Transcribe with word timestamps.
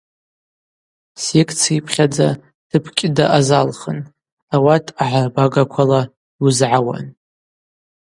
Секциипхьадза 1.23 2.29
тып 2.69 2.85
кӏьыда 2.97 3.25
азалхын, 3.37 3.99
ауат 4.53 4.85
агӏарбагаквала 5.03 6.01
йуызгӏауан. 6.39 7.05